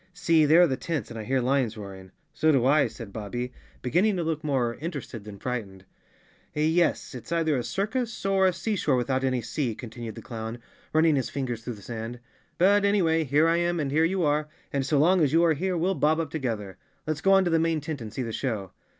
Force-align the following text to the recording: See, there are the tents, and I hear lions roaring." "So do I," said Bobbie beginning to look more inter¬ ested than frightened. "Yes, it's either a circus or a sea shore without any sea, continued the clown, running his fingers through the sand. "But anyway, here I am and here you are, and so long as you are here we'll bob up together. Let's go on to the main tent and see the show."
See, 0.15 0.45
there 0.45 0.63
are 0.63 0.67
the 0.67 0.77
tents, 0.77 1.11
and 1.11 1.19
I 1.19 1.23
hear 1.25 1.39
lions 1.41 1.77
roaring." 1.77 2.09
"So 2.33 2.51
do 2.51 2.65
I," 2.65 2.87
said 2.87 3.13
Bobbie 3.13 3.53
beginning 3.83 4.15
to 4.15 4.23
look 4.23 4.43
more 4.43 4.75
inter¬ 4.77 4.99
ested 4.99 5.25
than 5.25 5.37
frightened. 5.37 5.85
"Yes, 6.55 7.13
it's 7.13 7.31
either 7.31 7.55
a 7.55 7.63
circus 7.63 8.25
or 8.25 8.47
a 8.47 8.51
sea 8.51 8.75
shore 8.75 8.95
without 8.95 9.23
any 9.23 9.43
sea, 9.43 9.75
continued 9.75 10.15
the 10.15 10.23
clown, 10.23 10.57
running 10.91 11.17
his 11.17 11.29
fingers 11.29 11.63
through 11.63 11.75
the 11.75 11.83
sand. 11.83 12.19
"But 12.57 12.83
anyway, 12.83 13.25
here 13.25 13.47
I 13.47 13.57
am 13.57 13.79
and 13.79 13.91
here 13.91 14.03
you 14.03 14.23
are, 14.23 14.47
and 14.73 14.83
so 14.83 14.97
long 14.97 15.21
as 15.21 15.33
you 15.33 15.43
are 15.43 15.53
here 15.53 15.77
we'll 15.77 15.93
bob 15.93 16.19
up 16.19 16.31
together. 16.31 16.79
Let's 17.05 17.21
go 17.21 17.33
on 17.33 17.43
to 17.45 17.51
the 17.51 17.59
main 17.59 17.79
tent 17.79 18.01
and 18.01 18.11
see 18.11 18.23
the 18.23 18.33
show." 18.33 18.71